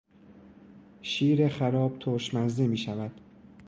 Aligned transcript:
شیر 1.01 1.49
خراب 1.49 1.99
ترش 1.99 2.33
مزه 2.33 2.67
میشود. 2.67 3.21